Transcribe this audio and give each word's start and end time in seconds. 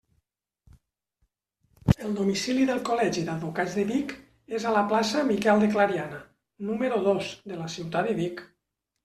El 2.07 2.15
domicili 2.19 2.65
del 2.69 2.81
Col·legi 2.87 3.25
d'Advocats 3.27 3.75
de 3.81 3.85
Vic 3.91 4.15
és 4.61 4.65
a 4.65 4.73
la 4.79 4.83
plaça 4.95 5.23
Miquel 5.29 5.63
de 5.67 5.69
Clariana, 5.77 6.25
número 6.73 7.01
dos, 7.11 7.31
de 7.55 7.63
la 7.63 7.71
ciutat 7.77 8.11
de 8.11 8.19
Vic. 8.25 8.45